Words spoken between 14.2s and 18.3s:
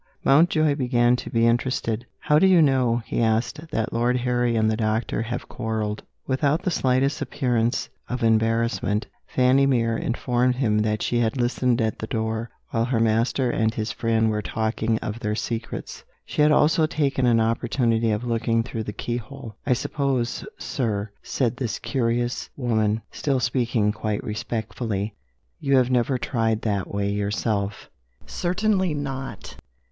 were talking of their secrets. She had also taken an opportunity of